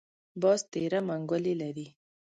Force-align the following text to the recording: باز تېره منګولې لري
باز 0.41 0.59
تېره 0.71 0.99
منګولې 1.07 1.53
لري 1.61 1.87